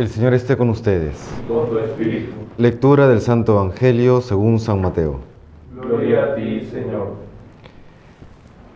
[0.00, 1.12] El Señor esté con ustedes.
[1.46, 2.32] con tu espíritu.
[2.56, 5.20] Lectura del Santo Evangelio según San Mateo.
[5.74, 7.16] Gloria a ti, Señor.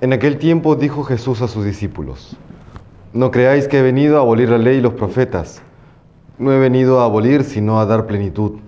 [0.02, 2.36] En aquel tiempo dijo Jesús a sus discípulos,
[3.14, 5.62] No creáis que he venido a abolir la ley y los profetas.
[6.38, 8.58] No he venido a abolir, sino a dar plenitud.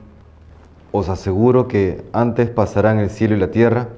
[0.93, 3.88] Os aseguro que antes pasarán el cielo y la tierra,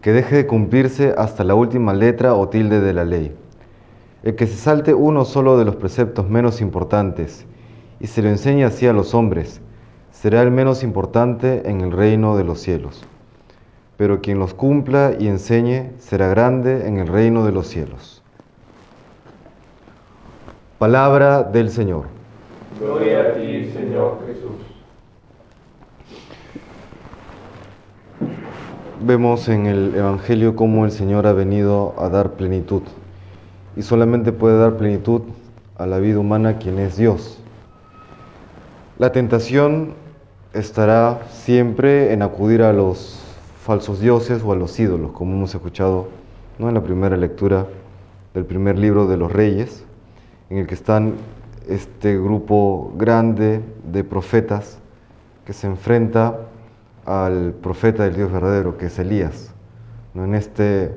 [0.00, 3.32] que deje de cumplirse hasta la última letra o tilde de la ley.
[4.24, 7.46] El que se salte uno solo de los preceptos menos importantes
[8.00, 9.60] y se lo enseñe así a los hombres,
[10.10, 13.04] será el menos importante en el reino de los cielos.
[13.96, 18.22] Pero quien los cumpla y enseñe será grande en el reino de los cielos.
[20.78, 22.06] Palabra del Señor.
[22.80, 24.70] Gloria a ti, Señor Jesús.
[29.02, 32.82] Vemos en el Evangelio cómo el Señor ha venido a dar plenitud.
[33.76, 35.22] Y solamente puede dar plenitud
[35.76, 37.40] a la vida humana quien es Dios.
[39.00, 39.94] La tentación
[40.52, 43.18] estará siempre en acudir a los
[43.64, 46.08] falsos dioses o a los ídolos, como hemos escuchado
[46.58, 46.68] ¿no?
[46.68, 47.66] en la primera lectura
[48.34, 49.86] del primer libro de los reyes,
[50.50, 51.14] en el que están
[51.66, 54.76] este grupo grande de profetas
[55.46, 56.38] que se enfrenta
[57.06, 59.54] al profeta del Dios verdadero, que es Elías,
[60.12, 60.24] ¿no?
[60.24, 60.94] en este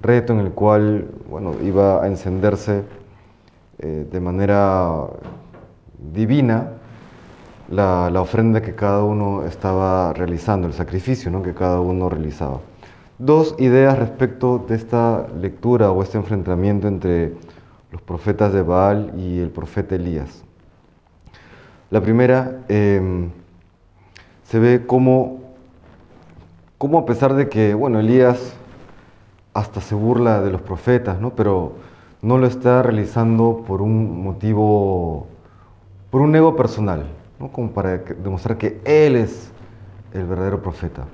[0.00, 2.84] reto en el cual bueno, iba a encenderse
[3.80, 5.08] eh, de manera
[6.12, 6.74] divina
[7.70, 11.42] la, ofrenda que cada uno estaba realizando, el sacrificio ¿no?
[11.42, 12.60] que cada uno realizaba.
[13.18, 17.34] Dos ideas respecto de esta lectura o este enfrentamiento entre
[17.92, 20.42] los profetas de Baal y el profeta Elías.
[21.90, 23.28] La primera, eh,
[24.44, 25.40] se ve cómo,
[26.78, 28.54] cómo a pesar de que, bueno, Elías
[29.54, 31.30] hasta se burla de los profetas, ¿no?
[31.30, 31.74] pero
[32.22, 35.26] no lo está realizando por un motivo,
[36.10, 37.06] por un ego personal,
[37.40, 37.50] ¿no?
[37.50, 39.50] como para demostrar que él es
[40.12, 41.06] el verdadero profeta.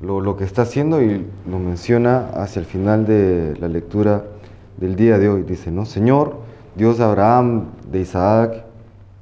[0.00, 4.24] Lo, lo, que está haciendo, y lo menciona hacia el final de la lectura
[4.76, 5.86] del día de hoy, dice, ¿no?
[5.86, 6.36] Señor,
[6.76, 8.64] Dios de Abraham, de Isaac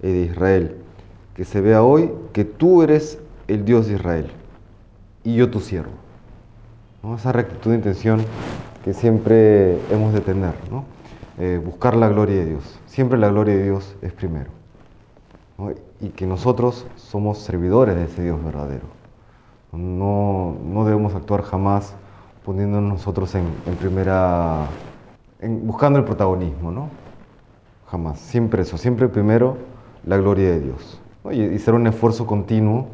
[0.03, 0.77] y de Israel,
[1.35, 3.19] que se vea hoy que tú eres
[3.49, 4.31] el Dios de Israel
[5.25, 5.93] y yo tu siervo.
[7.15, 8.25] Esa rectitud de intención
[8.85, 10.85] que siempre hemos de tener, ¿no?
[11.39, 12.81] eh, buscar la gloria de Dios.
[12.87, 14.62] Siempre la gloria de Dios es primero.
[16.01, 18.87] Y que nosotros somos servidores de ese Dios verdadero.
[19.73, 21.95] No, no debemos actuar jamás
[22.45, 24.67] poniéndonos nosotros en, en primera,
[25.41, 26.89] buscando el protagonismo, ¿no?
[27.87, 28.19] Jamás.
[28.19, 29.57] Siempre eso, siempre primero
[30.05, 31.01] la gloria de Dios.
[31.25, 31.33] ¿no?
[31.33, 32.89] Y, y, ser un esfuerzo continuo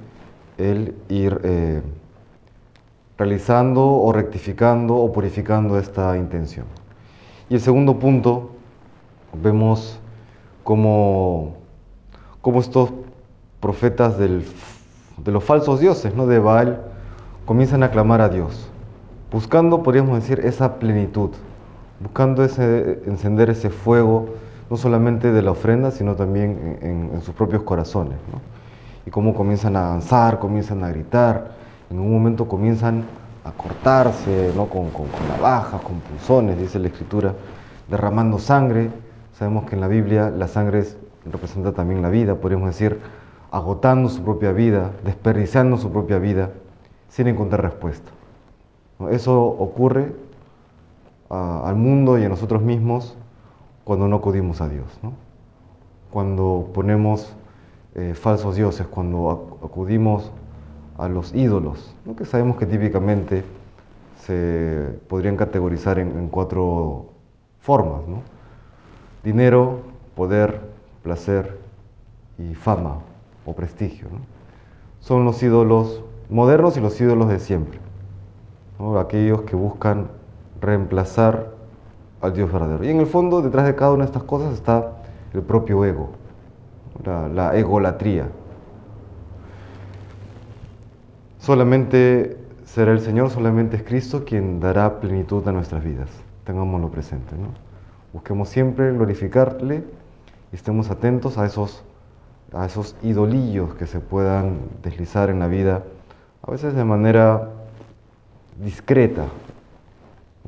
[0.59, 1.83] el ir eh,
[3.17, 6.67] realizando o rectificando o purificando esta intención.
[7.49, 8.51] Y el segundo punto,
[9.33, 9.99] vemos
[10.65, 11.55] cómo,
[12.48, 12.88] cómo estos
[13.60, 14.41] profetas de
[15.26, 16.26] los falsos dioses, ¿no?
[16.26, 16.81] de Baal,
[17.44, 18.70] comienzan a clamar a Dios,
[19.31, 21.28] buscando, podríamos decir, esa plenitud,
[22.00, 24.31] buscando ese, encender ese fuego,
[24.70, 28.16] no solamente de la ofrenda, sino también en sus propios corazones.
[28.32, 28.41] ¿no?
[29.04, 31.50] Y cómo comienzan a danzar, comienzan a gritar,
[31.91, 33.04] en un momento comienzan
[33.44, 34.70] a cortarse ¿no?
[34.70, 37.34] con, con, con navajas, con punzones, dice la Escritura,
[37.91, 38.88] derramando sangre.
[39.34, 40.97] Sabemos que en la Biblia la sangre es,
[41.31, 43.00] representa también la vida, podríamos decir,
[43.50, 46.50] agotando su propia vida, desperdiciando su propia vida,
[47.09, 48.11] sin encontrar respuesta.
[49.11, 50.12] Eso ocurre
[51.31, 53.16] a, al mundo y a nosotros mismos
[53.89, 54.87] cuando no acudimos a Dios,
[56.11, 57.33] cuando ponemos
[57.95, 60.31] eh, falsos dioses, cuando acudimos
[60.99, 62.15] a los ídolos, ¿no?
[62.15, 63.45] que sabemos que típicamente
[64.19, 67.06] se podrían categorizar en, cuatro
[67.60, 68.03] formas.
[69.25, 69.81] Dinero,
[70.15, 70.60] poder,
[71.09, 71.59] placer
[72.37, 72.99] y fama
[73.47, 74.09] o prestigio.
[75.01, 77.79] Son los ídolos modernos y los ídolos de siempre.
[79.01, 80.09] Aquellos que buscan
[80.61, 81.53] reemplazar
[82.21, 82.85] al Dios verdadero.
[82.85, 84.99] Y en el fondo, detrás de cada una de estas cosas está
[85.33, 86.11] el propio ego,
[87.03, 88.27] la, la egolatría.
[91.39, 96.11] Solamente será el Señor, solamente es Cristo quien dará plenitud a nuestras vidas.
[96.45, 97.34] Tengámoslo presente.
[97.34, 97.49] ¿no?
[98.13, 99.84] Busquemos siempre glorificarle
[100.53, 101.83] estemos atentos a esos,
[102.53, 105.83] a esos idolillos que se puedan deslizar en la vida,
[106.42, 107.50] a veces de manera
[108.62, 109.27] discreta,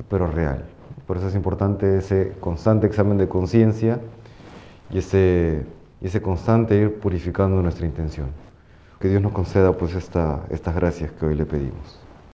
[0.09, 0.65] pero real.
[1.07, 3.99] Por eso es importante ese constante examen de conciencia
[4.89, 5.65] y ese,
[6.01, 8.27] ese constante ir purificando nuestra intención.
[8.99, 11.99] Que Dios nos conceda pues esta, estas gracias que hoy le pedimos.